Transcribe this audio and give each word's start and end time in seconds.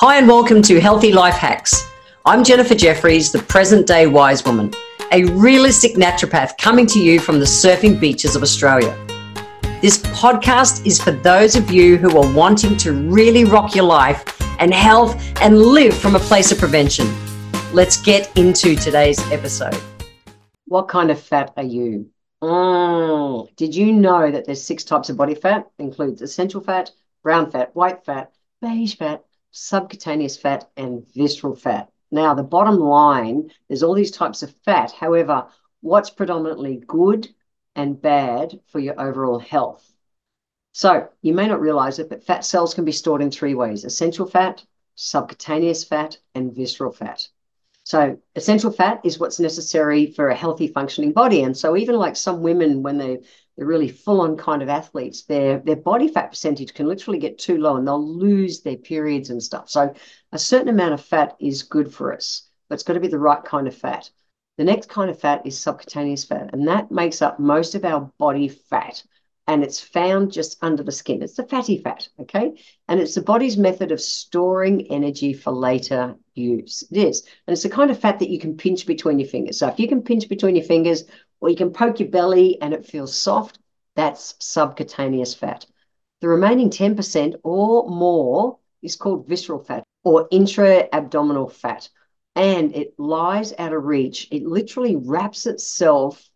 Hi, 0.00 0.18
and 0.18 0.28
welcome 0.28 0.60
to 0.60 0.78
Healthy 0.78 1.10
Life 1.12 1.36
Hacks. 1.36 1.90
I'm 2.26 2.44
Jennifer 2.44 2.74
Jeffries, 2.74 3.32
the 3.32 3.38
present 3.38 3.86
day 3.86 4.06
wise 4.06 4.44
woman, 4.44 4.70
a 5.10 5.24
realistic 5.24 5.94
naturopath 5.94 6.58
coming 6.58 6.86
to 6.88 7.00
you 7.00 7.18
from 7.18 7.38
the 7.38 7.46
surfing 7.46 7.98
beaches 7.98 8.36
of 8.36 8.42
Australia. 8.42 8.94
This 9.80 9.96
podcast 10.08 10.84
is 10.84 11.00
for 11.00 11.12
those 11.12 11.56
of 11.56 11.70
you 11.70 11.96
who 11.96 12.14
are 12.18 12.30
wanting 12.34 12.76
to 12.76 12.92
really 12.92 13.46
rock 13.46 13.74
your 13.74 13.86
life 13.86 14.38
and 14.60 14.74
health 14.74 15.16
and 15.40 15.58
live 15.58 15.96
from 15.96 16.14
a 16.14 16.20
place 16.20 16.52
of 16.52 16.58
prevention. 16.58 17.06
Let's 17.72 17.96
get 17.96 18.36
into 18.36 18.76
today's 18.76 19.18
episode. 19.32 19.80
What 20.66 20.88
kind 20.88 21.10
of 21.10 21.18
fat 21.18 21.54
are 21.56 21.62
you? 21.62 22.10
Mm, 22.42 23.56
did 23.56 23.74
you 23.74 23.94
know 23.94 24.30
that 24.30 24.44
there's 24.44 24.62
six 24.62 24.84
types 24.84 25.08
of 25.08 25.16
body 25.16 25.34
fat? 25.34 25.70
Includes 25.78 26.20
essential 26.20 26.60
fat, 26.60 26.90
brown 27.22 27.50
fat, 27.50 27.74
white 27.74 28.04
fat, 28.04 28.30
beige 28.60 28.96
fat, 28.96 29.24
subcutaneous 29.50 30.36
fat, 30.36 30.70
and 30.76 31.06
visceral 31.14 31.56
fat. 31.56 31.90
Now, 32.10 32.34
the 32.34 32.42
bottom 32.42 32.78
line, 32.78 33.50
there's 33.68 33.82
all 33.82 33.94
these 33.94 34.10
types 34.10 34.42
of 34.42 34.54
fat. 34.64 34.92
However, 34.92 35.48
what's 35.80 36.10
predominantly 36.10 36.82
good 36.86 37.28
and 37.74 38.00
bad 38.00 38.60
for 38.66 38.78
your 38.78 39.00
overall 39.00 39.38
health? 39.38 39.92
So, 40.72 41.08
you 41.22 41.32
may 41.32 41.48
not 41.48 41.60
realize 41.60 41.98
it, 41.98 42.08
but 42.08 42.24
fat 42.24 42.44
cells 42.44 42.74
can 42.74 42.84
be 42.84 42.92
stored 42.92 43.22
in 43.22 43.30
three 43.30 43.54
ways 43.54 43.84
essential 43.84 44.26
fat, 44.26 44.64
subcutaneous 44.94 45.84
fat, 45.84 46.18
and 46.34 46.54
visceral 46.54 46.92
fat. 46.92 47.28
So, 47.86 48.18
essential 48.34 48.72
fat 48.72 49.00
is 49.04 49.20
what's 49.20 49.38
necessary 49.38 50.06
for 50.10 50.28
a 50.28 50.34
healthy 50.34 50.66
functioning 50.66 51.12
body. 51.12 51.44
And 51.44 51.56
so, 51.56 51.76
even 51.76 51.94
like 51.94 52.16
some 52.16 52.42
women, 52.42 52.82
when 52.82 52.98
they 52.98 53.20
they're 53.56 53.64
really 53.64 53.90
full 53.90 54.22
on 54.22 54.36
kind 54.36 54.60
of 54.60 54.68
athletes, 54.68 55.22
their 55.22 55.60
their 55.60 55.76
body 55.76 56.08
fat 56.08 56.30
percentage 56.30 56.74
can 56.74 56.88
literally 56.88 57.20
get 57.20 57.38
too 57.38 57.58
low 57.58 57.76
and 57.76 57.86
they'll 57.86 58.04
lose 58.04 58.62
their 58.62 58.76
periods 58.76 59.30
and 59.30 59.40
stuff. 59.40 59.70
So 59.70 59.94
a 60.32 60.38
certain 60.38 60.68
amount 60.68 60.94
of 60.94 61.04
fat 61.04 61.36
is 61.38 61.62
good 61.62 61.94
for 61.94 62.12
us, 62.12 62.50
but 62.68 62.74
it's 62.74 62.82
got 62.82 62.94
to 62.94 63.00
be 63.00 63.06
the 63.06 63.20
right 63.20 63.44
kind 63.44 63.68
of 63.68 63.76
fat. 63.76 64.10
The 64.58 64.64
next 64.64 64.88
kind 64.88 65.08
of 65.08 65.20
fat 65.20 65.46
is 65.46 65.56
subcutaneous 65.56 66.24
fat, 66.24 66.50
and 66.52 66.66
that 66.66 66.90
makes 66.90 67.22
up 67.22 67.38
most 67.38 67.76
of 67.76 67.84
our 67.84 68.10
body 68.18 68.48
fat. 68.48 69.04
And 69.46 69.62
it's 69.62 69.78
found 69.78 70.32
just 70.32 70.58
under 70.60 70.82
the 70.82 70.90
skin. 70.90 71.22
It's 71.22 71.36
the 71.36 71.46
fatty 71.46 71.78
fat, 71.78 72.08
okay? 72.18 72.60
And 72.88 72.98
it's 72.98 73.14
the 73.14 73.22
body's 73.22 73.56
method 73.56 73.92
of 73.92 74.00
storing 74.00 74.88
energy 74.90 75.34
for 75.34 75.52
later 75.52 76.16
use. 76.36 76.84
It 76.90 76.98
is. 76.98 77.22
And 77.46 77.52
it's 77.52 77.62
the 77.62 77.70
kind 77.70 77.90
of 77.90 77.98
fat 77.98 78.18
that 78.18 78.30
you 78.30 78.38
can 78.38 78.56
pinch 78.56 78.86
between 78.86 79.18
your 79.18 79.28
fingers. 79.28 79.58
So 79.58 79.68
if 79.68 79.78
you 79.78 79.88
can 79.88 80.02
pinch 80.02 80.28
between 80.28 80.56
your 80.56 80.64
fingers 80.64 81.04
or 81.40 81.48
you 81.48 81.56
can 81.56 81.72
poke 81.72 82.00
your 82.00 82.08
belly 82.08 82.60
and 82.60 82.72
it 82.72 82.86
feels 82.86 83.16
soft, 83.16 83.58
that's 83.94 84.34
subcutaneous 84.38 85.34
fat. 85.34 85.66
The 86.20 86.28
remaining 86.28 86.70
10% 86.70 87.34
or 87.42 87.88
more 87.88 88.58
is 88.82 88.96
called 88.96 89.28
visceral 89.28 89.62
fat 89.62 89.84
or 90.04 90.28
intra 90.30 90.88
abdominal 90.92 91.48
fat. 91.48 91.88
And 92.34 92.74
it 92.76 92.94
lies 92.98 93.54
out 93.58 93.72
of 93.72 93.84
reach. 93.84 94.28
It 94.30 94.44
literally 94.44 94.96
wraps 94.96 95.46
itself 95.46 96.28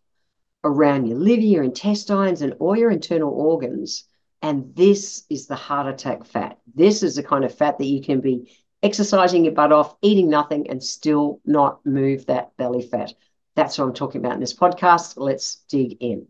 around 0.63 1.07
your 1.07 1.17
liver, 1.17 1.41
your 1.41 1.63
intestines, 1.63 2.41
and 2.41 2.53
all 2.59 2.75
your 2.75 2.91
internal 2.91 3.31
organs. 3.31 4.05
And 4.41 4.75
this 4.75 5.23
is 5.29 5.47
the 5.47 5.55
heart 5.55 5.87
attack 5.87 6.25
fat. 6.25 6.59
This 6.73 7.03
is 7.03 7.15
the 7.15 7.23
kind 7.23 7.45
of 7.45 7.53
fat 7.53 7.77
that 7.77 7.85
you 7.85 8.01
can 8.01 8.21
be 8.21 8.51
exercising 8.83 9.45
your 9.45 9.53
butt 9.53 9.71
off, 9.71 9.95
eating 10.01 10.29
nothing, 10.29 10.69
and 10.69 10.83
still 10.83 11.39
not 11.45 11.85
move 11.85 12.25
that 12.25 12.55
belly 12.57 12.81
fat. 12.81 13.13
That's 13.55 13.77
what 13.77 13.85
I'm 13.85 13.93
talking 13.93 14.21
about 14.21 14.33
in 14.33 14.39
this 14.39 14.53
podcast. 14.53 15.13
Let's 15.17 15.57
dig 15.69 15.97
in. 15.99 16.27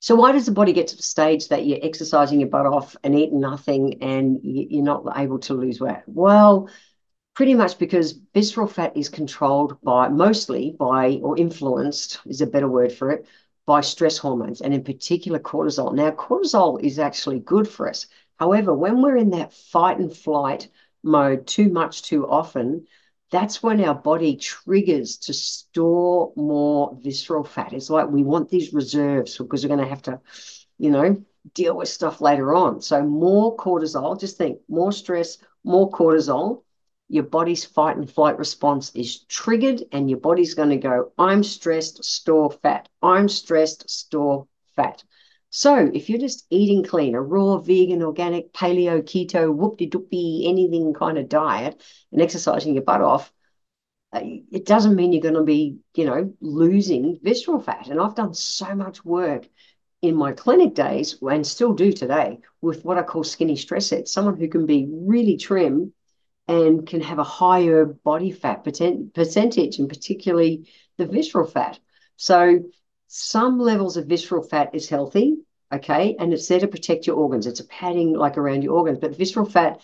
So, 0.00 0.14
why 0.14 0.32
does 0.32 0.46
the 0.46 0.52
body 0.52 0.72
get 0.72 0.88
to 0.88 0.96
the 0.96 1.02
stage 1.02 1.48
that 1.48 1.66
you're 1.66 1.78
exercising 1.82 2.40
your 2.40 2.48
butt 2.48 2.66
off 2.66 2.96
and 3.04 3.14
eating 3.14 3.40
nothing 3.40 4.02
and 4.02 4.40
you're 4.42 4.82
not 4.82 5.04
able 5.16 5.38
to 5.40 5.54
lose 5.54 5.80
weight? 5.80 6.02
Well, 6.06 6.70
pretty 7.34 7.54
much 7.54 7.78
because 7.78 8.12
visceral 8.34 8.66
fat 8.66 8.96
is 8.96 9.08
controlled 9.08 9.80
by 9.82 10.08
mostly 10.08 10.74
by 10.78 11.20
or 11.22 11.38
influenced 11.38 12.20
is 12.26 12.40
a 12.40 12.46
better 12.46 12.68
word 12.68 12.92
for 12.92 13.10
it 13.10 13.26
by 13.66 13.80
stress 13.80 14.18
hormones 14.18 14.62
and 14.62 14.74
in 14.74 14.82
particular 14.82 15.38
cortisol. 15.38 15.94
Now, 15.94 16.10
cortisol 16.10 16.82
is 16.82 16.98
actually 16.98 17.40
good 17.40 17.68
for 17.68 17.88
us. 17.88 18.06
However, 18.38 18.74
when 18.74 19.02
we're 19.02 19.16
in 19.16 19.30
that 19.30 19.52
fight 19.52 19.98
and 19.98 20.14
flight 20.14 20.68
mode 21.02 21.46
too 21.46 21.68
much 21.68 22.02
too 22.02 22.28
often, 22.28 22.86
that's 23.30 23.62
when 23.62 23.82
our 23.82 23.94
body 23.94 24.36
triggers 24.36 25.16
to 25.18 25.32
store 25.32 26.32
more 26.36 26.98
visceral 27.00 27.44
fat. 27.44 27.72
It's 27.72 27.90
like 27.90 28.08
we 28.08 28.24
want 28.24 28.48
these 28.48 28.72
reserves 28.72 29.38
because 29.38 29.62
we're 29.62 29.74
going 29.74 29.80
to 29.80 29.88
have 29.88 30.02
to, 30.02 30.20
you 30.78 30.90
know, 30.90 31.24
deal 31.54 31.76
with 31.76 31.88
stuff 31.88 32.20
later 32.20 32.54
on. 32.54 32.80
So, 32.82 33.02
more 33.02 33.56
cortisol, 33.56 34.18
just 34.18 34.36
think 34.36 34.58
more 34.68 34.92
stress, 34.92 35.38
more 35.64 35.90
cortisol. 35.90 36.62
Your 37.08 37.24
body's 37.24 37.64
fight 37.64 37.96
and 37.96 38.08
flight 38.08 38.38
response 38.38 38.92
is 38.94 39.24
triggered, 39.24 39.82
and 39.92 40.08
your 40.08 40.20
body's 40.20 40.54
going 40.54 40.70
to 40.70 40.76
go, 40.76 41.12
I'm 41.18 41.42
stressed, 41.42 42.04
store 42.04 42.50
fat. 42.50 42.88
I'm 43.02 43.28
stressed, 43.28 43.90
store 43.90 44.46
fat. 44.76 45.02
So 45.50 45.90
if 45.92 46.08
you're 46.08 46.20
just 46.20 46.46
eating 46.50 46.84
clean, 46.84 47.16
a 47.16 47.20
raw, 47.20 47.58
vegan, 47.58 48.02
organic, 48.02 48.52
paleo, 48.52 49.02
keto, 49.02 49.52
whoop-de-doopy, 49.52 50.48
anything 50.48 50.94
kind 50.94 51.18
of 51.18 51.28
diet, 51.28 51.82
and 52.12 52.22
exercising 52.22 52.74
your 52.74 52.84
butt 52.84 53.00
off, 53.00 53.32
uh, 54.12 54.20
it 54.22 54.64
doesn't 54.64 54.94
mean 54.94 55.12
you're 55.12 55.22
going 55.22 55.34
to 55.34 55.42
be, 55.42 55.78
you 55.94 56.04
know, 56.04 56.32
losing 56.40 57.18
visceral 57.22 57.60
fat. 57.60 57.88
And 57.88 58.00
I've 58.00 58.14
done 58.14 58.32
so 58.32 58.74
much 58.76 59.04
work 59.04 59.48
in 60.02 60.14
my 60.14 60.32
clinic 60.32 60.74
days 60.74 61.18
and 61.20 61.46
still 61.46 61.72
do 61.72 61.92
today 61.92 62.38
with 62.60 62.84
what 62.84 62.98
I 62.98 63.02
call 63.02 63.24
skinny 63.24 63.56
stress 63.56 63.88
sets, 63.88 64.12
someone 64.12 64.36
who 64.36 64.48
can 64.48 64.66
be 64.66 64.88
really 64.88 65.36
trim 65.36 65.92
and 66.48 66.86
can 66.86 67.00
have 67.00 67.18
a 67.18 67.24
higher 67.24 67.84
body 67.84 68.30
fat 68.30 68.64
percentage, 68.64 69.78
and 69.78 69.88
particularly 69.88 70.68
the 70.96 71.06
visceral 71.06 71.46
fat. 71.46 71.78
So 72.16 72.64
some 73.12 73.58
levels 73.58 73.96
of 73.96 74.06
visceral 74.06 74.40
fat 74.40 74.72
is 74.72 74.88
healthy, 74.88 75.38
okay, 75.74 76.14
and 76.20 76.32
it's 76.32 76.46
there 76.46 76.60
to 76.60 76.68
protect 76.68 77.08
your 77.08 77.16
organs. 77.16 77.48
It's 77.48 77.58
a 77.58 77.66
padding 77.66 78.12
like 78.12 78.38
around 78.38 78.62
your 78.62 78.74
organs, 78.74 79.00
but 79.00 79.16
visceral 79.16 79.46
fat, 79.46 79.82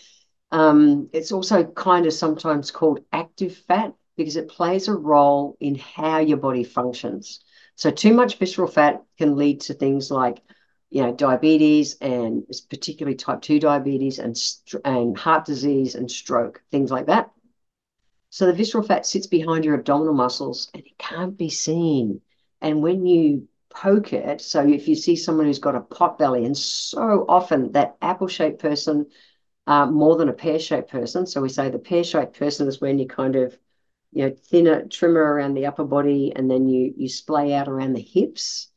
um, 0.52 1.10
it's 1.12 1.32
also 1.32 1.64
kind 1.64 2.06
of 2.06 2.12
sometimes 2.12 2.70
called 2.70 3.00
active 3.12 3.56
fat 3.56 3.94
because 4.16 4.36
it 4.36 4.46
plays 4.48 4.86
a 4.86 4.94
role 4.94 5.56
in 5.58 5.74
how 5.74 6.20
your 6.20 6.36
body 6.36 6.62
functions. 6.62 7.40
So 7.74 7.90
too 7.90 8.14
much 8.14 8.38
visceral 8.38 8.68
fat 8.68 9.02
can 9.18 9.34
lead 9.34 9.60
to 9.62 9.74
things 9.74 10.08
like, 10.08 10.40
you 10.90 11.02
know, 11.02 11.12
diabetes 11.12 11.96
and 12.00 12.44
particularly 12.70 13.16
type 13.16 13.42
two 13.42 13.58
diabetes 13.58 14.20
and 14.20 14.36
and 14.84 15.18
heart 15.18 15.46
disease 15.46 15.96
and 15.96 16.08
stroke, 16.08 16.62
things 16.70 16.92
like 16.92 17.06
that. 17.06 17.32
So 18.30 18.46
the 18.46 18.52
visceral 18.52 18.84
fat 18.84 19.04
sits 19.04 19.26
behind 19.26 19.64
your 19.64 19.74
abdominal 19.74 20.14
muscles 20.14 20.70
and 20.74 20.86
it 20.86 20.96
can't 20.96 21.36
be 21.36 21.50
seen. 21.50 22.20
And 22.60 22.82
when 22.82 23.06
you 23.06 23.48
poke 23.68 24.12
it, 24.12 24.40
so 24.40 24.66
if 24.66 24.88
you 24.88 24.94
see 24.94 25.16
someone 25.16 25.46
who's 25.46 25.58
got 25.58 25.74
a 25.74 25.80
pot 25.80 26.18
belly, 26.18 26.44
and 26.44 26.56
so 26.56 27.24
often 27.28 27.72
that 27.72 27.96
apple 28.00 28.28
shaped 28.28 28.60
person, 28.60 29.06
uh, 29.66 29.86
more 29.86 30.16
than 30.16 30.28
a 30.28 30.32
pear 30.32 30.58
shaped 30.58 30.90
person. 30.90 31.26
So 31.26 31.40
we 31.40 31.48
say 31.48 31.70
the 31.70 31.78
pear 31.78 32.04
shaped 32.04 32.38
person 32.38 32.68
is 32.68 32.80
when 32.80 32.98
you 32.98 33.06
kind 33.06 33.36
of, 33.36 33.56
you 34.12 34.28
know, 34.28 34.34
thinner, 34.34 34.86
trimmer 34.86 35.20
around 35.20 35.54
the 35.54 35.66
upper 35.66 35.84
body, 35.84 36.32
and 36.34 36.50
then 36.50 36.68
you 36.68 36.94
you 36.96 37.08
splay 37.08 37.52
out 37.52 37.68
around 37.68 37.92
the 37.94 38.00
hips, 38.00 38.68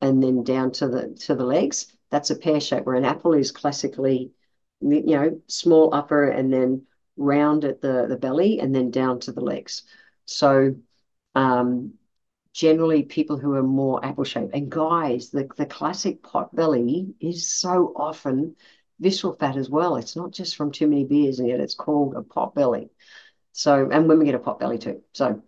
and 0.00 0.22
then 0.22 0.44
down 0.44 0.72
to 0.72 0.88
the 0.88 1.14
to 1.26 1.34
the 1.34 1.44
legs. 1.44 1.86
That's 2.10 2.30
a 2.30 2.36
pear 2.36 2.60
shape. 2.60 2.84
Where 2.84 2.96
an 2.96 3.04
apple 3.04 3.34
is 3.34 3.52
classically, 3.52 4.32
you 4.80 5.02
know, 5.02 5.40
small 5.46 5.94
upper 5.94 6.28
and 6.28 6.52
then 6.52 6.86
round 7.16 7.64
at 7.64 7.80
the 7.80 8.06
the 8.08 8.16
belly, 8.16 8.60
and 8.60 8.74
then 8.74 8.90
down 8.90 9.20
to 9.20 9.32
the 9.32 9.40
legs. 9.40 9.84
So 10.26 10.74
um, 11.34 11.94
generally 12.58 13.04
people 13.04 13.36
who 13.38 13.54
are 13.54 13.62
more 13.62 14.04
apple 14.04 14.24
shaped. 14.24 14.52
And 14.52 14.68
guys, 14.68 15.30
the, 15.30 15.48
the 15.56 15.64
classic 15.64 16.24
pot 16.24 16.52
belly 16.52 17.14
is 17.20 17.48
so 17.48 17.92
often 17.94 18.56
visceral 18.98 19.36
fat 19.36 19.56
as 19.56 19.70
well. 19.70 19.94
It's 19.94 20.16
not 20.16 20.32
just 20.32 20.56
from 20.56 20.72
too 20.72 20.88
many 20.88 21.04
beers, 21.04 21.38
and 21.38 21.48
yet 21.48 21.60
it's 21.60 21.76
called 21.76 22.16
a 22.16 22.22
pot 22.22 22.56
belly. 22.56 22.90
So, 23.52 23.88
and 23.92 24.08
women 24.08 24.26
get 24.26 24.34
a 24.34 24.40
pot 24.40 24.58
belly 24.58 24.76
too. 24.76 25.02
So, 25.14 25.40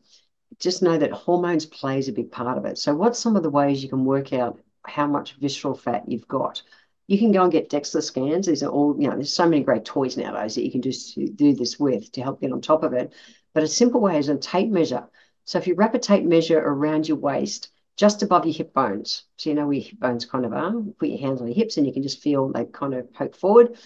just 0.60 0.84
know 0.84 0.98
that 0.98 1.10
hormones 1.10 1.66
plays 1.66 2.06
a 2.06 2.12
big 2.12 2.30
part 2.30 2.56
of 2.56 2.64
it. 2.64 2.78
So, 2.78 2.94
what's 2.94 3.18
some 3.18 3.34
of 3.34 3.42
the 3.42 3.50
ways 3.50 3.82
you 3.82 3.88
can 3.88 4.04
work 4.04 4.32
out 4.32 4.60
how 4.86 5.08
much 5.08 5.34
visceral 5.34 5.74
fat 5.74 6.08
you've 6.08 6.28
got? 6.28 6.62
You 7.08 7.18
can 7.18 7.32
go 7.32 7.42
and 7.42 7.50
get 7.50 7.70
DEXA 7.70 8.04
scans. 8.04 8.46
These 8.46 8.62
are 8.62 8.70
all, 8.70 8.94
you 8.96 9.08
know, 9.08 9.16
there's 9.16 9.34
so 9.34 9.48
many 9.48 9.64
great 9.64 9.84
toys 9.84 10.16
nowadays 10.16 10.54
that 10.54 10.64
you 10.64 10.70
can 10.70 10.82
just 10.82 11.18
do 11.34 11.54
this 11.54 11.76
with 11.76 12.12
to 12.12 12.22
help 12.22 12.40
get 12.40 12.52
on 12.52 12.60
top 12.60 12.84
of 12.84 12.92
it. 12.92 13.12
But 13.52 13.64
a 13.64 13.68
simple 13.68 14.00
way 14.00 14.16
is 14.16 14.28
a 14.28 14.36
tape 14.36 14.70
measure. 14.70 15.08
So 15.44 15.58
if 15.58 15.66
you 15.66 15.74
wrap 15.74 15.94
a 15.94 15.98
tape 15.98 16.24
measure 16.24 16.58
around 16.58 17.08
your 17.08 17.16
waist, 17.18 17.70
just 17.96 18.22
above 18.22 18.46
your 18.46 18.54
hip 18.54 18.72
bones, 18.72 19.24
so 19.36 19.50
you 19.50 19.56
know 19.56 19.66
where 19.66 19.74
your 19.74 19.84
hip 19.84 19.98
bones 19.98 20.24
kind 20.24 20.44
of 20.44 20.52
are, 20.52 20.72
put 20.98 21.08
your 21.08 21.18
hands 21.18 21.40
on 21.40 21.48
your 21.48 21.56
hips 21.56 21.76
and 21.76 21.86
you 21.86 21.92
can 21.92 22.02
just 22.02 22.22
feel 22.22 22.48
they 22.48 22.64
kind 22.64 22.94
of 22.94 23.12
poke 23.12 23.36
forward. 23.36 23.76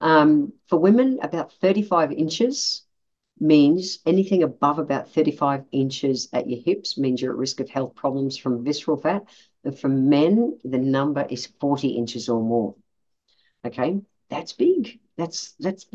Um, 0.00 0.52
for 0.68 0.78
women, 0.78 1.18
about 1.22 1.52
35 1.54 2.12
inches 2.12 2.82
means 3.38 3.98
anything 4.06 4.42
above 4.42 4.78
about 4.78 5.10
35 5.10 5.64
inches 5.72 6.28
at 6.32 6.48
your 6.48 6.60
hips 6.60 6.96
means 6.96 7.20
you're 7.20 7.32
at 7.32 7.38
risk 7.38 7.60
of 7.60 7.68
health 7.68 7.94
problems 7.94 8.36
from 8.36 8.64
visceral 8.64 8.96
fat. 8.96 9.24
And 9.64 9.78
for 9.78 9.88
men, 9.88 10.58
the 10.64 10.78
number 10.78 11.26
is 11.28 11.46
40 11.60 11.88
inches 11.88 12.28
or 12.28 12.42
more. 12.42 12.74
Okay, 13.64 14.00
that's 14.28 14.52
big. 14.52 15.00
That's 15.16 15.52
that's 15.60 15.86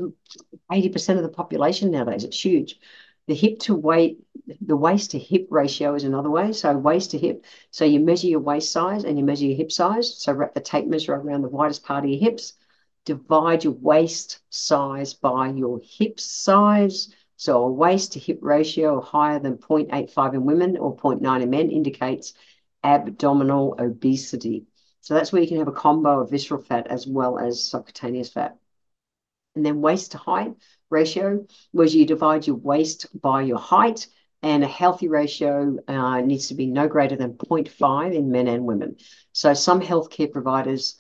80% 0.72 1.18
of 1.18 1.24
the 1.24 1.30
population 1.30 1.92
nowadays. 1.92 2.24
It's 2.24 2.44
huge. 2.44 2.80
The 3.28 3.36
hip 3.36 3.60
to 3.60 3.76
weight, 3.76 4.20
the 4.62 4.78
waist 4.78 5.12
to 5.12 5.20
hip 5.20 5.48
ratio 5.50 5.96
is 5.96 6.04
another 6.04 6.30
way. 6.30 6.54
So 6.54 6.76
waist 6.78 7.12
to 7.12 7.18
hip. 7.18 7.46
So 7.72 7.84
you 7.86 8.00
measure 8.00 8.28
your 8.28 8.40
waist 8.40 8.72
size 8.72 9.04
and 9.04 9.18
you 9.18 9.26
measure 9.26 9.46
your 9.46 9.58
hip 9.58 9.72
size. 9.72 10.22
So 10.22 10.34
wrap 10.34 10.54
the 10.54 10.62
tape 10.62 10.88
measure 10.88 11.14
around 11.14 11.42
the 11.42 11.50
widest 11.50 11.84
part 11.84 12.06
of 12.06 12.10
your 12.10 12.20
hips. 12.20 12.54
Divide 13.06 13.64
your 13.64 13.74
waist 13.74 14.40
size 14.50 15.14
by 15.14 15.50
your 15.50 15.82
hip 15.84 16.20
size. 16.20 17.14
So 17.36 17.64
a 17.64 17.72
waist 17.72 18.14
to 18.14 18.20
hip 18.20 18.40
ratio 18.42 19.02
higher 19.02 19.40
than 19.40 19.58
0.85 19.58 20.34
in 20.34 20.46
women 20.46 20.78
or 20.78 20.96
0.9 20.96 21.42
in 21.42 21.50
men 21.50 21.70
indicates 21.70 22.34
abdominal 22.84 23.76
obesity. 23.78 24.66
So 25.02 25.14
that's 25.14 25.32
where 25.32 25.42
you 25.42 25.48
can 25.48 25.58
have 25.58 25.68
a 25.68 25.74
combo 25.74 26.22
of 26.22 26.32
visceral 26.32 26.62
fat 26.62 26.88
as 26.88 27.06
well 27.06 27.38
as 27.38 27.70
subcutaneous 27.70 28.30
fat. 28.30 28.58
And 29.56 29.66
then 29.66 29.82
waist 29.82 30.12
to 30.12 30.18
height 30.18 30.56
ratio 30.90 31.46
was 31.74 31.94
you 31.94 32.06
divide 32.06 32.48
your 32.48 32.56
waist 32.56 33.08
by 33.20 33.42
your 33.42 33.58
height 33.58 34.08
and 34.44 34.64
a 34.64 34.68
healthy 34.68 35.08
ratio 35.08 35.78
uh, 35.88 36.22
needs 36.22 36.48
to 36.48 36.56
be 36.56 36.68
no 36.68 36.88
greater 36.88 37.16
than 37.16 37.34
0.5 37.34 38.14
in 38.14 38.32
men 38.32 38.48
and 38.48 38.66
women. 38.66 38.98
So 39.32 39.54
some 39.54 39.82
healthcare 39.82 40.32
providers, 40.32 40.98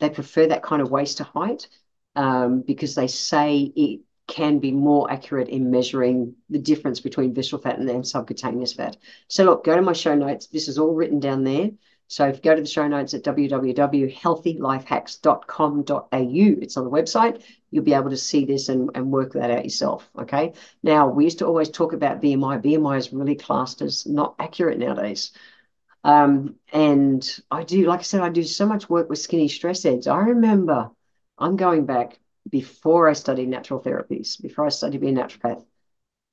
they 0.00 0.10
prefer 0.10 0.46
that 0.48 0.62
kind 0.62 0.82
of 0.82 0.90
waist 0.90 1.18
to 1.18 1.24
height 1.24 1.68
um, 2.16 2.62
because 2.62 2.94
they 2.94 3.06
say 3.06 3.72
it 3.76 4.00
can 4.26 4.58
be 4.58 4.72
more 4.72 5.10
accurate 5.10 5.48
in 5.48 5.70
measuring 5.70 6.34
the 6.48 6.58
difference 6.58 7.00
between 7.00 7.34
visceral 7.34 7.60
fat 7.60 7.78
and, 7.78 7.90
and 7.90 8.06
subcutaneous 8.06 8.72
fat. 8.72 8.96
So 9.28 9.44
look, 9.44 9.64
go 9.64 9.74
to 9.74 9.82
my 9.82 9.92
show 9.92 10.14
notes. 10.14 10.46
This 10.46 10.68
is 10.68 10.78
all 10.78 10.94
written 10.94 11.20
down 11.20 11.44
there. 11.44 11.70
So 12.10 12.26
if 12.26 12.36
you 12.36 12.42
go 12.42 12.54
to 12.56 12.60
the 12.60 12.66
show 12.66 12.88
notes 12.88 13.14
at 13.14 13.22
www.healthylifehacks.com.au, 13.22 16.08
it's 16.10 16.76
on 16.76 16.84
the 16.84 16.90
website, 16.90 17.44
you'll 17.70 17.84
be 17.84 17.94
able 17.94 18.10
to 18.10 18.16
see 18.16 18.44
this 18.44 18.68
and, 18.68 18.90
and 18.96 19.12
work 19.12 19.34
that 19.34 19.52
out 19.52 19.62
yourself. 19.62 20.10
Okay. 20.18 20.54
Now, 20.82 21.08
we 21.08 21.22
used 21.22 21.38
to 21.38 21.46
always 21.46 21.70
talk 21.70 21.92
about 21.92 22.20
BMI. 22.20 22.64
BMI 22.64 22.98
is 22.98 23.12
really 23.12 23.36
classed 23.36 23.80
as 23.80 24.06
not 24.06 24.34
accurate 24.40 24.80
nowadays. 24.80 25.30
Um, 26.02 26.56
and 26.72 27.24
I 27.48 27.62
do, 27.62 27.86
like 27.86 28.00
I 28.00 28.02
said, 28.02 28.22
I 28.22 28.28
do 28.28 28.42
so 28.42 28.66
much 28.66 28.90
work 28.90 29.08
with 29.08 29.20
skinny 29.20 29.46
stress 29.46 29.84
heads. 29.84 30.08
I 30.08 30.18
remember 30.18 30.90
I'm 31.38 31.54
going 31.54 31.86
back 31.86 32.18
before 32.50 33.08
I 33.08 33.12
studied 33.12 33.48
natural 33.48 33.80
therapies, 33.80 34.42
before 34.42 34.66
I 34.66 34.70
studied 34.70 35.00
being 35.00 35.16
a 35.16 35.22
naturopath, 35.22 35.64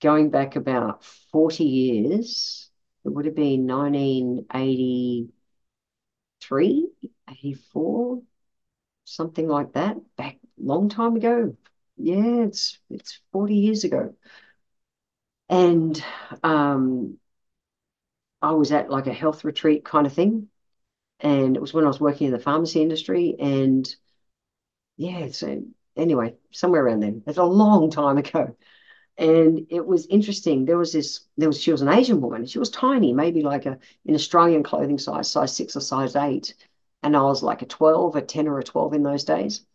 going 0.02 0.32
back 0.32 0.56
about 0.56 1.04
40 1.32 1.66
years, 1.66 2.72
it 3.06 3.10
would 3.10 3.26
have 3.26 3.36
been 3.36 3.68
1980 3.68 5.34
83, 6.52 6.90
84, 7.30 8.22
something 9.06 9.48
like 9.48 9.74
that, 9.74 9.98
back 10.18 10.40
long 10.58 10.90
time 10.90 11.16
ago. 11.18 11.56
Yeah, 11.98 12.44
it's 12.46 12.80
it's 12.90 13.22
40 13.34 13.56
years 13.56 13.84
ago. 13.86 14.16
And 15.50 16.04
um, 16.44 17.18
I 18.42 18.52
was 18.54 18.72
at 18.72 18.90
like 18.90 19.06
a 19.08 19.14
health 19.14 19.44
retreat 19.44 19.86
kind 19.86 20.08
of 20.08 20.14
thing. 20.14 20.50
And 21.22 21.56
it 21.58 21.62
was 21.62 21.74
when 21.74 21.86
I 21.86 21.88
was 21.90 22.00
working 22.02 22.28
in 22.28 22.34
the 22.34 22.40
pharmacy 22.40 22.82
industry. 22.82 23.36
And 23.40 23.88
yeah, 24.98 25.30
so 25.30 25.64
anyway, 25.96 26.36
somewhere 26.52 26.86
around 26.86 27.02
then. 27.02 27.24
It's 27.28 27.38
a 27.38 27.44
long 27.44 27.90
time 27.92 28.18
ago 28.24 28.56
and 29.18 29.66
it 29.70 29.86
was 29.86 30.06
interesting. 30.08 30.66
There 30.66 30.78
was 30.78 30.94
this, 30.94 31.22
there 31.38 31.50
was 31.50 31.60
she 31.60 31.72
was 31.72 31.82
an 31.82 31.90
Asian 31.90 32.22
woman. 32.22 32.46
She 32.46 32.60
was 32.60 32.70
tiny, 32.70 33.14
maybe 33.14 33.42
like 33.42 33.66
a 33.66 33.80
in 34.06 34.16
Australian 34.16 34.64
clothing 34.64 34.98
size, 34.98 35.30
size 35.32 35.56
six 35.56 35.76
or 35.76 35.82
size 35.82 36.16
eight, 36.16 36.54
and 37.04 37.16
I 37.16 37.22
was 37.22 37.42
like 37.44 37.62
a 37.62 37.66
twelve, 37.66 38.16
a 38.16 38.22
ten, 38.22 38.48
or 38.48 38.60
a 38.60 38.64
twelve 38.64 38.94
in 38.94 39.04
those 39.04 39.24
days. 39.24 39.66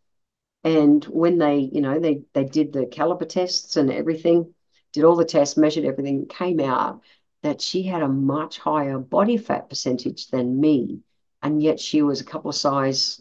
And 0.64 1.04
when 1.06 1.38
they, 1.38 1.58
you 1.58 1.80
know, 1.80 1.98
they 1.98 2.22
they 2.34 2.44
did 2.44 2.72
the 2.72 2.86
caliper 2.86 3.28
tests 3.28 3.76
and 3.76 3.90
everything, 3.90 4.54
did 4.92 5.04
all 5.04 5.16
the 5.16 5.24
tests, 5.24 5.56
measured 5.56 5.84
everything, 5.84 6.26
came 6.26 6.60
out 6.60 7.02
that 7.42 7.60
she 7.60 7.82
had 7.82 8.02
a 8.02 8.08
much 8.08 8.58
higher 8.58 8.98
body 8.98 9.36
fat 9.36 9.68
percentage 9.68 10.28
than 10.28 10.60
me, 10.60 11.00
and 11.42 11.60
yet 11.60 11.80
she 11.80 12.02
was 12.02 12.20
a 12.20 12.24
couple 12.24 12.50
of 12.50 12.56
size 12.56 13.20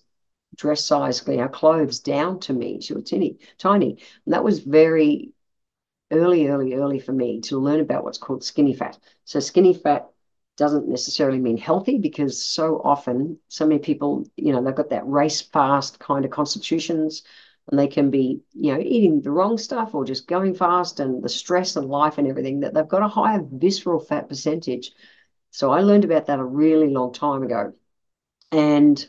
dress 0.55 0.85
size, 0.85 1.23
you 1.27 1.37
know, 1.37 1.47
clothes 1.47 1.99
down 1.99 2.39
to 2.41 2.53
me. 2.53 2.81
She 2.81 2.93
was 2.93 3.09
tiny, 3.09 3.39
tiny, 3.57 3.97
and 4.25 4.33
that 4.33 4.43
was 4.43 4.59
very 4.59 5.31
early, 6.11 6.47
early, 6.47 6.73
early 6.75 6.99
for 6.99 7.13
me 7.13 7.41
to 7.41 7.57
learn 7.59 7.79
about 7.79 8.03
what's 8.03 8.17
called 8.17 8.43
skinny 8.43 8.73
fat. 8.73 8.97
So 9.25 9.39
skinny 9.39 9.73
fat 9.73 10.09
doesn't 10.57 10.87
necessarily 10.87 11.39
mean 11.39 11.57
healthy 11.57 11.97
because 11.97 12.43
so 12.43 12.81
often, 12.83 13.39
so 13.47 13.65
many 13.65 13.79
people, 13.79 14.25
you 14.35 14.51
know, 14.51 14.63
they've 14.63 14.75
got 14.75 14.89
that 14.89 15.07
race 15.07 15.41
fast 15.41 15.99
kind 15.99 16.25
of 16.25 16.31
constitutions 16.31 17.23
and 17.69 17.79
they 17.79 17.87
can 17.87 18.09
be, 18.11 18.41
you 18.53 18.73
know, 18.73 18.79
eating 18.79 19.21
the 19.21 19.31
wrong 19.31 19.57
stuff 19.57 19.95
or 19.95 20.05
just 20.05 20.27
going 20.27 20.53
fast 20.53 20.99
and 20.99 21.23
the 21.23 21.29
stress 21.29 21.75
of 21.75 21.85
life 21.85 22.17
and 22.17 22.27
everything 22.27 22.59
that 22.59 22.73
they've 22.73 22.87
got 22.87 23.03
a 23.03 23.07
higher 23.07 23.41
visceral 23.51 23.99
fat 23.99 24.27
percentage. 24.27 24.91
So 25.51 25.71
I 25.71 25.81
learned 25.81 26.05
about 26.05 26.27
that 26.27 26.39
a 26.39 26.45
really 26.45 26.89
long 26.89 27.13
time 27.13 27.43
ago. 27.43 27.73
And 28.51 29.03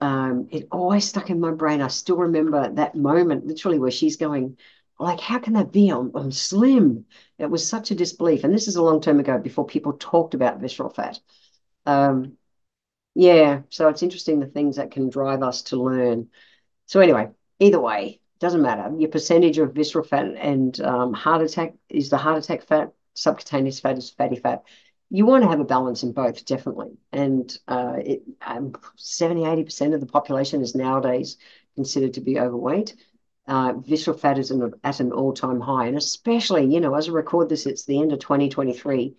um, 0.00 0.48
it 0.50 0.68
always 0.72 1.06
stuck 1.06 1.30
in 1.30 1.40
my 1.40 1.52
brain. 1.52 1.82
I 1.82 1.88
still 1.88 2.16
remember 2.16 2.70
that 2.74 2.94
moment, 2.94 3.46
literally, 3.46 3.78
where 3.78 3.90
she's 3.90 4.16
going, 4.16 4.56
like, 5.00 5.20
how 5.20 5.38
can 5.38 5.54
that 5.54 5.72
be? 5.72 5.88
I'm, 5.88 6.12
I'm 6.14 6.30
slim. 6.30 7.06
It 7.38 7.50
was 7.50 7.66
such 7.66 7.90
a 7.90 7.94
disbelief. 7.94 8.44
And 8.44 8.54
this 8.54 8.68
is 8.68 8.76
a 8.76 8.82
long 8.82 9.00
time 9.00 9.18
ago 9.18 9.38
before 9.38 9.66
people 9.66 9.94
talked 9.94 10.34
about 10.34 10.60
visceral 10.60 10.90
fat. 10.90 11.18
Um, 11.86 12.36
yeah, 13.14 13.62
so 13.70 13.88
it's 13.88 14.02
interesting 14.02 14.40
the 14.40 14.46
things 14.46 14.76
that 14.76 14.90
can 14.90 15.08
drive 15.08 15.42
us 15.42 15.62
to 15.64 15.82
learn. 15.82 16.28
So, 16.86 17.00
anyway, 17.00 17.30
either 17.58 17.80
way, 17.80 18.20
doesn't 18.40 18.62
matter. 18.62 18.94
Your 18.98 19.08
percentage 19.08 19.58
of 19.58 19.74
visceral 19.74 20.04
fat 20.04 20.26
and 20.36 20.78
um, 20.80 21.12
heart 21.14 21.42
attack 21.42 21.74
is 21.88 22.10
the 22.10 22.18
heart 22.18 22.42
attack 22.42 22.62
fat, 22.66 22.92
subcutaneous 23.14 23.80
fat 23.80 23.98
is 23.98 24.10
fatty 24.10 24.36
fat. 24.36 24.64
You 25.08 25.26
want 25.26 25.42
to 25.42 25.48
have 25.50 25.60
a 25.60 25.64
balance 25.64 26.02
in 26.02 26.12
both, 26.12 26.44
definitely. 26.44 26.92
And 27.10 27.56
uh, 27.66 27.94
it, 27.98 28.22
um, 28.46 28.74
70, 28.96 29.42
80% 29.42 29.94
of 29.94 30.00
the 30.00 30.06
population 30.06 30.62
is 30.62 30.74
nowadays 30.74 31.36
considered 31.74 32.14
to 32.14 32.20
be 32.20 32.38
overweight 32.38 32.94
uh, 33.50 33.72
visceral 33.72 34.16
fat 34.16 34.38
is 34.38 34.52
an, 34.52 34.72
at 34.84 35.00
an 35.00 35.10
all-time 35.10 35.60
high. 35.60 35.86
And 35.86 35.98
especially, 35.98 36.72
you 36.72 36.80
know, 36.80 36.94
as 36.94 37.08
I 37.08 37.12
record 37.12 37.48
this, 37.48 37.66
it's 37.66 37.84
the 37.84 38.00
end 38.00 38.12
of 38.12 38.20
2023. 38.20 39.16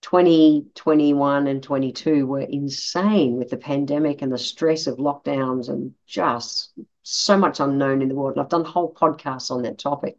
2021 0.00 1.46
and 1.48 1.60
22 1.60 2.24
were 2.24 2.40
insane 2.40 3.36
with 3.36 3.50
the 3.50 3.56
pandemic 3.56 4.22
and 4.22 4.32
the 4.32 4.38
stress 4.38 4.86
of 4.86 4.98
lockdowns 4.98 5.68
and 5.68 5.92
just 6.06 6.72
so 7.02 7.36
much 7.36 7.58
unknown 7.58 8.00
in 8.00 8.08
the 8.08 8.14
world. 8.14 8.36
And 8.36 8.42
I've 8.42 8.48
done 8.48 8.64
whole 8.64 8.94
podcasts 8.94 9.50
on 9.50 9.62
that 9.62 9.78
topic. 9.78 10.18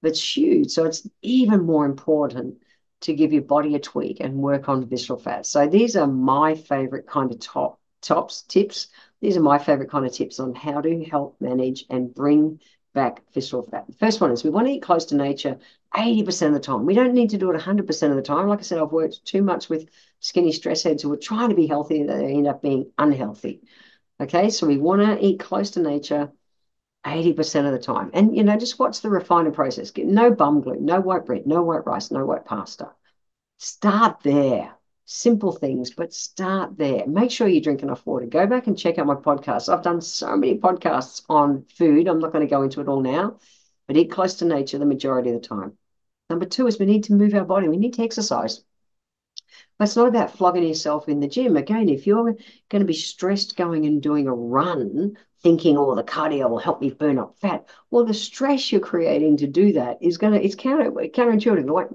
But 0.00 0.12
it's 0.12 0.36
huge. 0.36 0.70
So 0.70 0.86
it's 0.86 1.06
even 1.20 1.66
more 1.66 1.84
important 1.84 2.62
to 3.02 3.12
give 3.12 3.34
your 3.34 3.42
body 3.42 3.74
a 3.74 3.78
tweak 3.78 4.20
and 4.20 4.38
work 4.38 4.70
on 4.70 4.88
visceral 4.88 5.18
fat. 5.18 5.44
So 5.44 5.68
these 5.68 5.96
are 5.96 6.06
my 6.06 6.54
favorite 6.54 7.06
kind 7.06 7.30
of 7.30 7.40
top 7.40 7.78
tops 8.00 8.42
tips 8.42 8.88
these 9.24 9.38
are 9.38 9.40
my 9.40 9.56
favorite 9.56 9.90
kind 9.90 10.04
of 10.04 10.12
tips 10.12 10.38
on 10.38 10.54
how 10.54 10.82
to 10.82 11.02
help 11.04 11.40
manage 11.40 11.86
and 11.88 12.14
bring 12.14 12.60
back 12.92 13.22
visceral 13.32 13.62
fat. 13.62 13.86
The 13.86 13.94
first 13.94 14.20
one 14.20 14.30
is 14.30 14.44
we 14.44 14.50
want 14.50 14.66
to 14.66 14.74
eat 14.74 14.82
close 14.82 15.06
to 15.06 15.16
nature 15.16 15.58
80% 15.96 16.48
of 16.48 16.52
the 16.52 16.60
time. 16.60 16.84
We 16.84 16.92
don't 16.94 17.14
need 17.14 17.30
to 17.30 17.38
do 17.38 17.50
it 17.50 17.54
100% 17.54 18.10
of 18.10 18.16
the 18.16 18.22
time. 18.22 18.48
Like 18.48 18.58
I 18.58 18.62
said, 18.62 18.78
I've 18.78 18.92
worked 18.92 19.24
too 19.24 19.42
much 19.42 19.70
with 19.70 19.88
skinny 20.20 20.52
stress 20.52 20.82
heads 20.82 21.02
who 21.02 21.10
are 21.10 21.16
trying 21.16 21.48
to 21.48 21.54
be 21.54 21.66
healthy 21.66 22.02
and 22.02 22.10
they 22.10 22.34
end 22.34 22.46
up 22.46 22.60
being 22.60 22.90
unhealthy. 22.98 23.62
Okay, 24.20 24.50
so 24.50 24.66
we 24.66 24.76
want 24.76 25.00
to 25.00 25.24
eat 25.24 25.40
close 25.40 25.70
to 25.70 25.80
nature 25.80 26.30
80% 27.06 27.64
of 27.64 27.72
the 27.72 27.78
time. 27.78 28.10
And, 28.12 28.36
you 28.36 28.44
know, 28.44 28.58
just 28.58 28.78
watch 28.78 29.00
the 29.00 29.08
refining 29.08 29.54
process. 29.54 29.90
Get 29.90 30.06
no 30.06 30.32
bum 30.32 30.60
glue, 30.60 30.80
no 30.80 31.00
white 31.00 31.24
bread, 31.24 31.46
no 31.46 31.62
white 31.62 31.86
rice, 31.86 32.10
no 32.10 32.26
white 32.26 32.44
pasta. 32.44 32.90
Start 33.56 34.20
there 34.22 34.74
simple 35.04 35.52
things, 35.52 35.90
but 35.90 36.12
start 36.12 36.76
there. 36.76 37.06
Make 37.06 37.30
sure 37.30 37.46
you 37.48 37.60
drink 37.60 37.82
enough 37.82 38.06
water. 38.06 38.26
Go 38.26 38.46
back 38.46 38.66
and 38.66 38.78
check 38.78 38.98
out 38.98 39.06
my 39.06 39.14
podcasts. 39.14 39.72
I've 39.72 39.82
done 39.82 40.00
so 40.00 40.36
many 40.36 40.58
podcasts 40.58 41.22
on 41.28 41.64
food. 41.64 42.08
I'm 42.08 42.20
not 42.20 42.32
going 42.32 42.46
to 42.46 42.50
go 42.50 42.62
into 42.62 42.80
it 42.80 42.88
all 42.88 43.00
now, 43.00 43.38
but 43.86 43.96
eat 43.96 44.10
close 44.10 44.34
to 44.36 44.44
nature 44.44 44.78
the 44.78 44.86
majority 44.86 45.30
of 45.30 45.40
the 45.40 45.48
time. 45.48 45.76
Number 46.30 46.46
two 46.46 46.66
is 46.66 46.78
we 46.78 46.86
need 46.86 47.04
to 47.04 47.12
move 47.12 47.34
our 47.34 47.44
body. 47.44 47.68
We 47.68 47.76
need 47.76 47.94
to 47.94 48.02
exercise. 48.02 48.64
But 49.78 49.88
it's 49.88 49.96
not 49.96 50.08
about 50.08 50.36
flogging 50.36 50.66
yourself 50.66 51.08
in 51.08 51.20
the 51.20 51.28
gym. 51.28 51.56
Again, 51.56 51.88
if 51.88 52.06
you're 52.06 52.34
going 52.70 52.80
to 52.80 52.84
be 52.84 52.94
stressed 52.94 53.56
going 53.56 53.86
and 53.86 54.02
doing 54.02 54.26
a 54.26 54.34
run, 54.34 55.16
thinking, 55.42 55.76
oh, 55.76 55.94
the 55.94 56.02
cardio 56.02 56.48
will 56.48 56.58
help 56.58 56.80
me 56.80 56.90
burn 56.90 57.18
up 57.18 57.36
fat, 57.38 57.68
well, 57.90 58.04
the 58.04 58.14
stress 58.14 58.72
you're 58.72 58.80
creating 58.80 59.36
to 59.38 59.46
do 59.46 59.74
that 59.74 59.98
is 60.00 60.16
going 60.16 60.32
to, 60.32 60.42
it's 60.42 60.54
counter, 60.54 60.90
counterintuitive. 60.90 61.70
Like, 61.70 61.88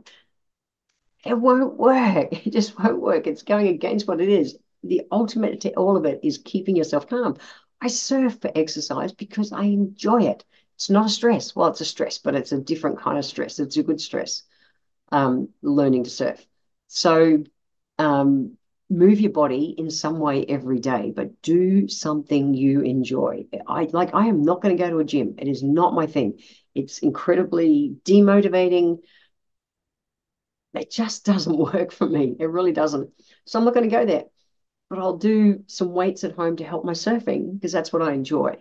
it 1.26 1.34
won't 1.38 1.78
work. 1.78 2.30
It 2.46 2.52
just 2.54 2.78
won't 2.80 3.02
work. 3.02 3.28
It's 3.28 3.44
going 3.44 3.68
against 3.68 4.08
what 4.08 4.22
it 4.22 4.30
is. 4.30 4.58
The 4.84 5.02
ultimate 5.12 5.62
to 5.62 5.74
all 5.74 5.98
of 5.98 6.06
it 6.06 6.20
is 6.24 6.38
keeping 6.38 6.76
yourself 6.76 7.08
calm. 7.08 7.36
I 7.82 7.88
surf 7.88 8.40
for 8.42 8.52
exercise 8.56 9.12
because 9.12 9.52
I 9.52 9.64
enjoy 9.64 10.24
it. 10.24 10.44
It's 10.76 10.90
not 10.90 11.06
a 11.08 11.10
stress. 11.10 11.56
Well, 11.56 11.68
it's 11.70 11.82
a 11.82 11.86
stress, 11.86 12.18
but 12.18 12.36
it's 12.36 12.52
a 12.52 12.60
different 12.62 13.00
kind 13.00 13.18
of 13.18 13.26
stress. 13.26 13.60
It's 13.60 13.78
a 13.78 13.84
good 13.84 14.00
stress. 14.00 14.44
Um, 15.12 15.50
learning 15.62 16.04
to 16.06 16.10
surf. 16.10 16.46
So, 16.88 17.44
um, 17.98 18.58
move 18.90 19.20
your 19.20 19.32
body 19.32 19.76
in 19.78 19.92
some 19.92 20.20
way 20.20 20.46
every 20.46 20.80
day, 20.80 21.12
but 21.16 21.42
do 21.42 21.88
something 21.88 22.54
you 22.54 22.82
enjoy. 22.82 23.46
I 23.68 23.88
like 23.92 24.14
I 24.14 24.28
am 24.28 24.44
not 24.44 24.62
going 24.62 24.76
to 24.76 24.84
go 24.84 24.90
to 24.90 25.00
a 25.00 25.04
gym. 25.04 25.36
It 25.38 25.48
is 25.48 25.62
not 25.64 25.94
my 25.94 26.08
thing. 26.08 26.40
It's 26.74 27.00
incredibly 27.00 27.96
demotivating. 28.06 29.00
It 30.74 30.92
just 30.92 31.26
doesn't 31.26 31.58
work 31.74 31.92
for 31.92 32.08
me. 32.08 32.36
It 32.40 32.50
really 32.50 32.72
doesn't. 32.72 33.10
So 33.46 33.60
I'm 33.60 33.66
not 33.66 33.74
going 33.74 33.90
to 33.90 33.96
go 33.96 34.06
there. 34.06 34.26
But 34.90 35.00
I'll 35.00 35.18
do 35.18 35.64
some 35.68 35.94
weights 35.94 36.24
at 36.24 36.34
home 36.36 36.58
to 36.58 36.64
help 36.64 36.84
my 36.84 36.94
surfing 36.94 37.54
because 37.54 37.72
that's 37.72 37.94
what 37.94 38.02
I 38.02 38.14
enjoy. 38.14 38.58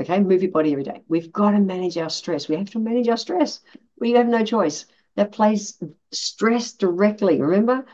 Okay, 0.00 0.20
move 0.20 0.42
your 0.42 0.52
body 0.52 0.72
every 0.72 0.84
day. 0.84 1.02
We've 1.08 1.32
got 1.32 1.50
to 1.52 1.58
manage 1.58 1.98
our 1.98 2.10
stress. 2.10 2.48
We 2.48 2.56
have 2.56 2.70
to 2.70 2.78
manage 2.78 3.08
our 3.08 3.16
stress. 3.16 3.60
We 3.98 4.12
have 4.12 4.28
no 4.28 4.44
choice. 4.44 4.86
That 5.16 5.32
plays 5.32 5.82
stress 6.12 6.72
directly. 6.72 7.40
Remember, 7.40 7.84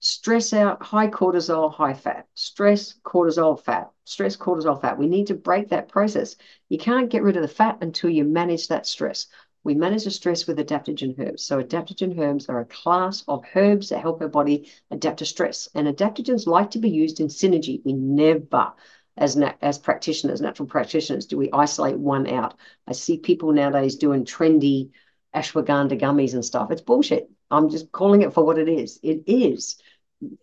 stress 0.00 0.52
out, 0.52 0.82
high 0.82 1.08
cortisol, 1.08 1.72
high 1.72 1.94
fat, 1.94 2.26
stress, 2.34 2.94
cortisol, 3.04 3.60
fat, 3.60 3.90
stress, 4.04 4.36
cortisol, 4.36 4.80
fat. 4.80 4.98
We 4.98 5.08
need 5.08 5.26
to 5.28 5.34
break 5.34 5.68
that 5.68 5.88
process. 5.88 6.36
You 6.68 6.78
can't 6.78 7.10
get 7.10 7.22
rid 7.22 7.36
of 7.36 7.42
the 7.42 7.48
fat 7.48 7.78
until 7.80 8.10
you 8.10 8.24
manage 8.24 8.68
that 8.68 8.86
stress. 8.86 9.26
We 9.64 9.74
manage 9.74 10.04
the 10.04 10.10
stress 10.10 10.46
with 10.46 10.58
adaptogen 10.58 11.18
herbs. 11.18 11.44
So, 11.44 11.62
adaptogen 11.62 12.18
herbs 12.18 12.48
are 12.48 12.60
a 12.60 12.66
class 12.66 13.24
of 13.28 13.44
herbs 13.54 13.88
that 13.88 14.00
help 14.00 14.20
our 14.22 14.28
body 14.28 14.70
adapt 14.90 15.18
to 15.18 15.26
stress. 15.26 15.68
And 15.74 15.88
adaptogens 15.88 16.46
like 16.46 16.70
to 16.72 16.78
be 16.78 16.90
used 16.90 17.20
in 17.20 17.26
synergy. 17.28 17.82
We 17.84 17.92
never, 17.92 18.72
as, 19.16 19.36
as 19.60 19.78
practitioners, 19.78 20.40
natural 20.40 20.68
practitioners, 20.68 21.26
do 21.26 21.36
we 21.36 21.50
isolate 21.52 21.98
one 21.98 22.28
out. 22.28 22.54
I 22.86 22.92
see 22.92 23.18
people 23.18 23.52
nowadays 23.52 23.96
doing 23.96 24.24
trendy 24.24 24.90
ashwagandha 25.34 26.00
gummies 26.00 26.34
and 26.34 26.44
stuff. 26.44 26.70
It's 26.70 26.80
bullshit. 26.80 27.30
I'm 27.50 27.68
just 27.68 27.92
calling 27.92 28.22
it 28.22 28.32
for 28.32 28.44
what 28.44 28.58
it 28.58 28.68
is. 28.68 28.98
It 29.02 29.24
is. 29.26 29.80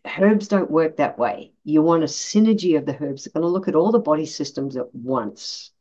Herbs 0.05 0.47
don't 0.47 0.71
work 0.71 0.97
that 0.97 1.17
way. 1.17 1.53
You 1.63 1.81
want 1.81 2.03
a 2.03 2.07
synergy 2.07 2.77
of 2.77 2.85
the 2.85 2.95
herbs. 3.01 3.23
They're 3.23 3.33
going 3.33 3.41
to 3.41 3.53
look 3.53 3.67
at 3.67 3.75
all 3.75 3.91
the 3.91 3.99
body 3.99 4.25
systems 4.25 4.77
at 4.77 4.93
once. 4.93 5.71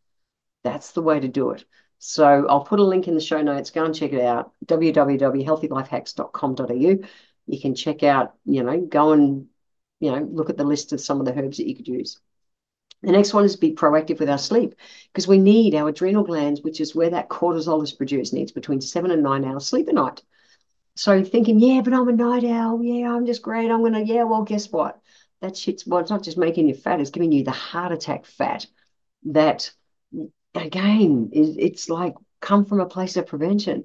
That's 0.64 0.92
the 0.92 1.02
way 1.02 1.20
to 1.20 1.28
do 1.28 1.50
it. 1.50 1.64
So 1.98 2.46
I'll 2.48 2.64
put 2.64 2.80
a 2.80 2.84
link 2.84 3.08
in 3.08 3.14
the 3.14 3.20
show 3.20 3.42
notes. 3.42 3.70
Go 3.70 3.84
and 3.84 3.94
check 3.94 4.12
it 4.12 4.20
out. 4.20 4.52
www.healthylifehacks.com.au. 4.66 7.08
You 7.46 7.60
can 7.60 7.74
check 7.74 8.02
out, 8.02 8.34
you 8.44 8.62
know, 8.62 8.80
go 8.80 9.12
and, 9.12 9.46
you 10.00 10.10
know, 10.10 10.26
look 10.30 10.50
at 10.50 10.56
the 10.56 10.64
list 10.64 10.92
of 10.92 11.00
some 11.00 11.20
of 11.20 11.26
the 11.26 11.38
herbs 11.38 11.58
that 11.58 11.68
you 11.68 11.76
could 11.76 11.88
use. 11.88 12.18
The 13.02 13.12
next 13.12 13.34
one 13.34 13.44
is 13.44 13.56
be 13.56 13.74
proactive 13.74 14.18
with 14.18 14.30
our 14.30 14.38
sleep 14.38 14.74
because 15.12 15.28
we 15.28 15.38
need 15.38 15.74
our 15.74 15.90
adrenal 15.90 16.24
glands, 16.24 16.62
which 16.62 16.80
is 16.80 16.94
where 16.94 17.10
that 17.10 17.28
cortisol 17.28 17.82
is 17.82 17.92
produced, 17.92 18.32
needs 18.32 18.52
between 18.52 18.80
seven 18.80 19.10
and 19.10 19.22
nine 19.22 19.44
hours 19.44 19.66
sleep 19.66 19.88
a 19.88 19.92
night. 19.92 20.22
So 20.96 21.22
thinking, 21.22 21.58
yeah, 21.58 21.82
but 21.82 21.92
I'm 21.92 22.08
a 22.08 22.12
night 22.12 22.44
owl. 22.44 22.82
Yeah, 22.82 23.14
I'm 23.14 23.26
just 23.26 23.42
great. 23.42 23.70
I'm 23.70 23.82
gonna, 23.82 24.00
yeah, 24.00 24.24
well, 24.24 24.42
guess 24.42 24.70
what? 24.70 25.00
That 25.40 25.56
shit's 25.56 25.86
well, 25.86 26.00
it's 26.00 26.10
not 26.10 26.22
just 26.22 26.38
making 26.38 26.68
you 26.68 26.74
fat, 26.74 27.00
it's 27.00 27.10
giving 27.10 27.32
you 27.32 27.44
the 27.44 27.50
heart 27.50 27.92
attack 27.92 28.24
fat 28.24 28.66
that 29.24 29.72
again 30.54 31.30
it's 31.32 31.88
like 31.88 32.14
come 32.40 32.64
from 32.64 32.80
a 32.80 32.86
place 32.86 33.16
of 33.16 33.26
prevention. 33.26 33.84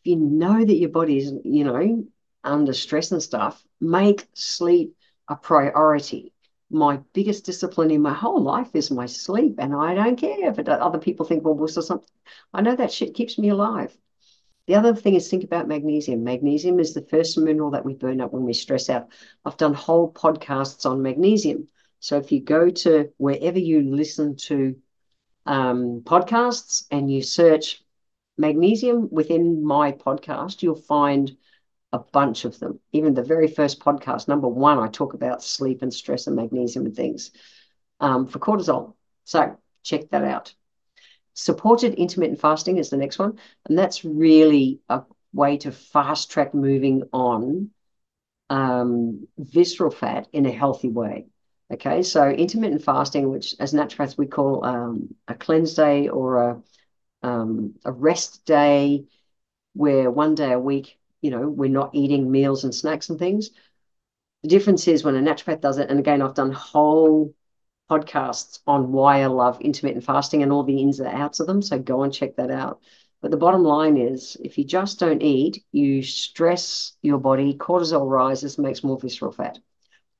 If 0.00 0.10
you 0.10 0.16
know 0.16 0.64
that 0.64 0.74
your 0.74 0.90
body's, 0.90 1.32
you 1.44 1.64
know, 1.64 2.04
under 2.44 2.72
stress 2.72 3.12
and 3.12 3.22
stuff, 3.22 3.62
make 3.80 4.28
sleep 4.34 4.94
a 5.28 5.36
priority 5.36 6.32
my 6.70 6.98
biggest 7.12 7.44
discipline 7.44 7.90
in 7.90 8.02
my 8.02 8.12
whole 8.12 8.42
life 8.42 8.70
is 8.74 8.90
my 8.90 9.06
sleep, 9.06 9.56
and 9.58 9.74
I 9.74 9.94
don't 9.94 10.16
care 10.16 10.48
if 10.48 10.58
it, 10.58 10.68
other 10.68 10.98
people 10.98 11.26
think, 11.26 11.44
well, 11.44 11.54
what's 11.54 11.74
something. 11.74 12.08
I 12.52 12.60
know 12.60 12.74
that 12.74 12.92
shit 12.92 13.14
keeps 13.14 13.38
me 13.38 13.50
alive. 13.50 13.96
The 14.66 14.74
other 14.74 14.94
thing 14.94 15.14
is 15.14 15.28
think 15.28 15.44
about 15.44 15.68
magnesium. 15.68 16.24
Magnesium 16.24 16.80
is 16.80 16.92
the 16.92 17.06
first 17.08 17.38
mineral 17.38 17.70
that 17.70 17.84
we 17.84 17.94
burn 17.94 18.20
up 18.20 18.32
when 18.32 18.44
we 18.44 18.52
stress 18.52 18.90
out. 18.90 19.08
I've 19.44 19.56
done 19.56 19.74
whole 19.74 20.12
podcasts 20.12 20.90
on 20.90 21.02
magnesium. 21.02 21.68
So 22.00 22.18
if 22.18 22.32
you 22.32 22.40
go 22.40 22.70
to 22.70 23.12
wherever 23.16 23.60
you 23.60 23.82
listen 23.82 24.36
to 24.46 24.76
um, 25.46 26.02
podcasts 26.04 26.84
and 26.90 27.10
you 27.10 27.22
search 27.22 27.82
magnesium 28.38 29.08
within 29.10 29.64
my 29.64 29.92
podcast, 29.92 30.62
you'll 30.62 30.74
find 30.74 31.36
a 31.92 31.98
bunch 31.98 32.44
of 32.44 32.58
them. 32.58 32.80
Even 32.92 33.14
the 33.14 33.22
very 33.22 33.48
first 33.48 33.80
podcast, 33.80 34.28
number 34.28 34.48
one, 34.48 34.78
I 34.78 34.88
talk 34.88 35.14
about 35.14 35.42
sleep 35.42 35.82
and 35.82 35.92
stress 35.92 36.26
and 36.26 36.36
magnesium 36.36 36.86
and 36.86 36.94
things 36.94 37.30
um, 38.00 38.26
for 38.26 38.38
cortisol. 38.38 38.94
So 39.24 39.56
check 39.82 40.10
that 40.10 40.24
out. 40.24 40.54
Supported 41.34 41.94
intermittent 41.94 42.40
fasting 42.40 42.78
is 42.78 42.90
the 42.90 42.96
next 42.96 43.18
one. 43.18 43.38
And 43.68 43.78
that's 43.78 44.04
really 44.04 44.80
a 44.88 45.02
way 45.32 45.58
to 45.58 45.72
fast 45.72 46.30
track 46.30 46.54
moving 46.54 47.04
on 47.12 47.70
um, 48.48 49.26
visceral 49.38 49.90
fat 49.90 50.28
in 50.32 50.46
a 50.46 50.52
healthy 50.52 50.88
way. 50.88 51.26
Okay, 51.72 52.02
so 52.02 52.28
intermittent 52.30 52.82
fasting, 52.84 53.28
which 53.28 53.54
as 53.58 53.72
naturopaths 53.72 54.16
we 54.16 54.26
call 54.26 54.64
um, 54.64 55.14
a 55.26 55.34
cleanse 55.34 55.74
day 55.74 56.08
or 56.08 56.36
a, 56.50 56.62
um, 57.22 57.74
a 57.84 57.92
rest 57.92 58.44
day, 58.46 59.06
where 59.74 60.10
one 60.10 60.34
day 60.34 60.52
a 60.52 60.58
week 60.60 60.98
you 61.22 61.30
know, 61.30 61.48
we're 61.48 61.70
not 61.70 61.94
eating 61.94 62.30
meals 62.30 62.64
and 62.64 62.74
snacks 62.74 63.10
and 63.10 63.18
things. 63.18 63.50
The 64.42 64.48
difference 64.48 64.88
is 64.88 65.04
when 65.04 65.16
a 65.16 65.20
naturopath 65.20 65.60
does 65.60 65.78
it, 65.78 65.90
and 65.90 65.98
again, 66.00 66.22
I've 66.22 66.34
done 66.34 66.52
whole 66.52 67.34
podcasts 67.90 68.60
on 68.66 68.92
why 68.92 69.22
I 69.22 69.26
love 69.26 69.60
intermittent 69.60 70.04
fasting 70.04 70.42
and 70.42 70.52
all 70.52 70.64
the 70.64 70.80
ins 70.80 71.00
and 71.00 71.08
outs 71.08 71.40
of 71.40 71.46
them. 71.48 71.62
So 71.62 71.78
go 71.78 72.02
and 72.04 72.12
check 72.14 72.36
that 72.36 72.50
out. 72.50 72.80
But 73.22 73.30
the 73.32 73.38
bottom 73.38 73.64
line 73.64 73.96
is 73.98 74.36
if 74.44 74.58
you 74.58 74.64
just 74.64 75.00
don't 75.00 75.22
eat, 75.22 75.64
you 75.72 76.02
stress 76.02 76.94
your 77.02 77.18
body, 77.18 77.54
cortisol 77.54 78.08
rises, 78.10 78.58
makes 78.58 78.84
more 78.84 78.98
visceral 79.00 79.32
fat. 79.32 79.58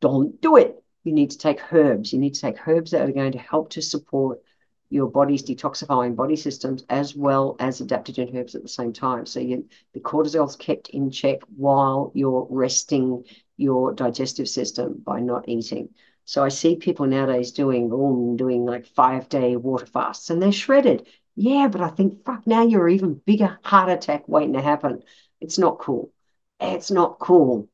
Don't 0.00 0.40
do 0.40 0.56
it. 0.56 0.82
You 1.06 1.12
need 1.12 1.30
to 1.30 1.38
take 1.38 1.72
herbs. 1.72 2.12
You 2.12 2.18
need 2.18 2.34
to 2.34 2.40
take 2.40 2.66
herbs 2.66 2.90
that 2.90 3.08
are 3.08 3.12
going 3.12 3.30
to 3.30 3.38
help 3.38 3.70
to 3.70 3.80
support 3.80 4.42
your 4.90 5.08
body's 5.08 5.44
detoxifying 5.44 6.16
body 6.16 6.34
systems 6.34 6.84
as 6.88 7.14
well 7.14 7.54
as 7.60 7.80
adaptogen 7.80 8.34
herbs 8.34 8.56
at 8.56 8.62
the 8.62 8.68
same 8.68 8.92
time. 8.92 9.24
So 9.24 9.38
you, 9.38 9.68
the 9.94 10.00
cortisol's 10.00 10.56
kept 10.56 10.88
in 10.88 11.12
check 11.12 11.42
while 11.54 12.10
you're 12.14 12.48
resting 12.50 13.24
your 13.56 13.92
digestive 13.92 14.48
system 14.48 15.00
by 15.04 15.20
not 15.20 15.48
eating. 15.48 15.90
So 16.24 16.42
I 16.42 16.48
see 16.48 16.74
people 16.74 17.06
nowadays 17.06 17.52
doing 17.52 17.88
doing 18.36 18.64
like 18.64 18.86
five 18.86 19.28
day 19.28 19.54
water 19.54 19.86
fasts 19.86 20.30
and 20.30 20.42
they're 20.42 20.50
shredded. 20.50 21.06
Yeah, 21.36 21.68
but 21.68 21.82
I 21.82 21.88
think 21.88 22.24
fuck 22.24 22.48
now 22.48 22.62
you're 22.62 22.88
even 22.88 23.22
bigger 23.24 23.60
heart 23.62 23.90
attack 23.90 24.26
waiting 24.26 24.54
to 24.54 24.60
happen. 24.60 25.04
It's 25.40 25.56
not 25.56 25.78
cool. 25.78 26.12
It's 26.58 26.90
not 26.90 27.20
cool. 27.20 27.68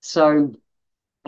So 0.00 0.54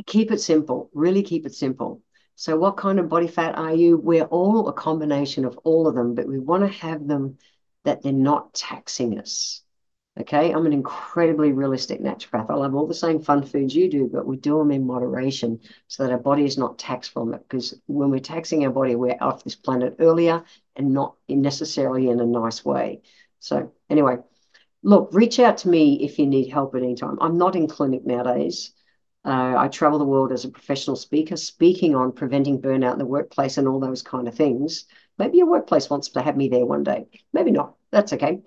keep 0.05 0.31
it 0.31 0.41
simple. 0.41 0.91
Really 0.95 1.23
keep 1.23 1.47
it 1.47 1.55
simple. 1.55 2.03
So, 2.35 2.57
what 2.59 2.77
kind 2.77 2.99
of 2.99 3.09
body 3.09 3.29
fat 3.29 3.57
are 3.57 3.75
you? 3.75 3.97
We're 3.97 4.25
all 4.25 4.69
a 4.69 4.73
combination 4.73 5.45
of 5.45 5.59
all 5.65 5.87
of 5.89 5.95
them, 5.95 6.15
but 6.15 6.29
we 6.29 6.39
want 6.39 6.63
to 6.63 6.79
have 6.81 7.07
them 7.07 7.39
that 7.85 8.03
they're 8.03 8.13
not 8.13 8.53
taxing 8.53 9.19
us. 9.19 9.63
Okay, 10.19 10.51
I'm 10.53 10.65
an 10.65 10.73
incredibly 10.73 11.53
realistic 11.53 12.01
naturopath. 12.01 12.51
I 12.51 12.55
love 12.55 12.75
all 12.75 12.87
the 12.87 12.95
same 12.95 13.21
fun 13.21 13.43
foods 13.43 13.75
you 13.75 13.91
do, 13.91 14.09
but 14.11 14.27
we 14.27 14.39
do 14.39 14.59
them 14.59 14.71
in 14.71 14.87
moderation 14.87 15.61
so 15.89 16.03
that 16.03 16.13
our 16.13 16.19
body 16.19 16.45
is 16.45 16.57
not 16.57 16.79
taxed 16.79 17.13
from 17.13 17.35
it. 17.35 17.43
Because 17.47 17.79
when 17.87 18.11
we're 18.11 18.21
taxing 18.21 18.65
our 18.65 18.71
body, 18.71 18.95
we're 18.95 19.19
off 19.21 19.45
this 19.45 19.57
planet 19.57 19.97
earlier 19.99 20.43
and 20.75 20.95
not 20.95 21.17
necessarily 21.29 22.09
in 22.09 22.21
a 22.21 22.27
nice 22.27 22.65
way. 22.65 23.03
So, 23.41 23.73
anyway, 23.91 24.17
look, 24.83 25.11
reach 25.13 25.39
out 25.39 25.59
to 25.59 25.69
me 25.69 26.03
if 26.05 26.19
you 26.19 26.27
need 26.27 26.49
help 26.49 26.75
at 26.75 26.83
any 26.83 26.95
time. 26.95 27.19
I'm 27.21 27.37
not 27.37 27.55
in 27.55 27.67
clinic 27.67 28.07
nowadays. 28.07 28.73
Uh, 29.27 29.57
I 29.59 29.67
travel 29.67 29.99
the 29.99 30.05
world 30.05 30.31
as 30.31 30.45
a 30.45 30.51
professional 30.51 30.95
speaker, 30.95 31.37
speaking 31.37 31.97
on 31.97 32.13
preventing 32.13 32.63
burnout 32.63 32.93
in 32.93 32.99
the 33.01 33.05
workplace 33.05 33.59
and 33.59 33.67
all 33.67 33.81
those 33.81 34.01
kind 34.03 34.29
of 34.29 34.37
things. 34.37 34.85
Maybe 35.19 35.39
your 35.39 35.51
workplace 35.51 35.91
wants 35.91 36.09
to 36.11 36.23
have 36.23 36.37
me 36.37 36.49
there 36.49 36.65
one 36.65 36.85
day. 36.85 37.07
Maybe 37.33 37.51
not. 37.51 37.75
That's 37.91 38.13
okay. 38.13 38.43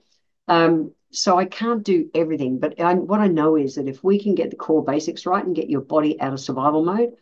Um, 0.47 0.93
so 1.11 1.37
I 1.37 1.45
can't 1.45 1.83
do 1.83 2.09
everything, 2.15 2.59
but 2.59 2.79
I, 2.79 2.93
what 2.93 3.19
I 3.19 3.27
know 3.27 3.57
is 3.57 3.75
that 3.75 3.87
if 3.89 4.03
we 4.03 4.21
can 4.23 4.35
get 4.35 4.51
the 4.51 4.55
core 4.55 4.83
basics 4.83 5.25
right 5.25 5.43
and 5.43 5.55
get 5.55 5.69
your 5.69 5.81
body 5.81 6.19
out 6.21 6.33
of 6.33 6.39
survival 6.39 6.85
mode, 6.85 7.13